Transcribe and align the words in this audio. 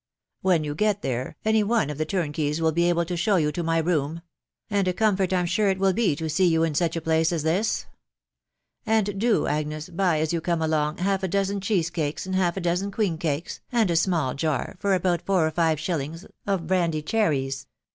When 0.41 0.63
you 0.63 0.73
get 0.73 1.03
there, 1.03 1.37
any 1.45 1.61
of 1.61 1.97
the 1.99 2.05
turnkeys 2.07 2.59
will 2.59 2.71
be 2.71 2.89
able 2.89 3.05
to 3.05 3.15
show 3.15 3.35
you 3.35 3.51
to 3.51 3.61
my 3.61 3.77
room; 3.77 4.23
and 4.67 4.87
a 4.87 4.93
comfort 4.93 5.31
I'm 5.31 5.45
sure 5.45 5.69
it 5.69 5.77
will 5.77 5.93
be 5.93 6.15
to 6.15 6.27
see 6.27 6.45
you 6.47 6.63
in 6.63 6.73
such 6.73 6.95
a 6.95 7.01
place 7.01 7.31
as 7.31 7.43
this.•.. 7.43 7.85
And 8.83 9.19
do, 9.19 9.45
Agnes, 9.45 9.89
buy 9.89 10.19
as 10.19 10.33
you 10.33 10.41
come 10.41 10.59
along, 10.63 10.97
half 10.97 11.21
a 11.21 11.27
dozen 11.27 11.61
cheesecakes 11.61 12.25
and 12.25 12.33
half 12.33 12.57
a 12.57 12.61
dozen 12.61 12.89
queen 12.89 13.19
cakes, 13.19 13.59
and 13.71 13.91
a 13.91 13.95
small 13.95 14.33
jar, 14.33 14.75
for 14.79 14.95
about 14.95 15.21
four 15.21 15.45
or 15.45 15.51
.five 15.51 15.79
shillings, 15.79 16.25
of 16.47 16.65
brandy 16.65 17.03
cher 17.07 17.29
ries 17.29 17.67